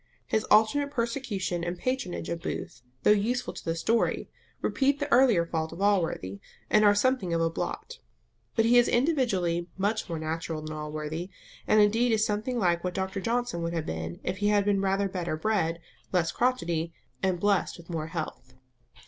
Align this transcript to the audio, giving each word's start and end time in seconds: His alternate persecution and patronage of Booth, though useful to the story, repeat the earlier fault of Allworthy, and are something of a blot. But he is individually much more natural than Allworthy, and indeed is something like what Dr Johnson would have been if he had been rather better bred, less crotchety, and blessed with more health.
His 0.25 0.45
alternate 0.45 0.89
persecution 0.89 1.63
and 1.63 1.77
patronage 1.77 2.27
of 2.27 2.41
Booth, 2.41 2.81
though 3.03 3.11
useful 3.11 3.53
to 3.53 3.63
the 3.63 3.75
story, 3.75 4.31
repeat 4.59 4.99
the 4.99 5.07
earlier 5.11 5.45
fault 5.45 5.71
of 5.71 5.79
Allworthy, 5.79 6.39
and 6.71 6.83
are 6.83 6.95
something 6.95 7.35
of 7.35 7.41
a 7.41 7.51
blot. 7.51 7.99
But 8.55 8.65
he 8.65 8.79
is 8.79 8.87
individually 8.87 9.69
much 9.77 10.09
more 10.09 10.17
natural 10.17 10.63
than 10.63 10.75
Allworthy, 10.75 11.29
and 11.67 11.79
indeed 11.81 12.11
is 12.11 12.25
something 12.25 12.57
like 12.57 12.83
what 12.83 12.95
Dr 12.95 13.21
Johnson 13.21 13.61
would 13.61 13.73
have 13.73 13.85
been 13.85 14.19
if 14.23 14.37
he 14.37 14.47
had 14.47 14.65
been 14.65 14.81
rather 14.81 15.07
better 15.07 15.37
bred, 15.37 15.79
less 16.11 16.31
crotchety, 16.31 16.95
and 17.21 17.39
blessed 17.39 17.77
with 17.77 17.91
more 17.91 18.07
health. 18.07 18.55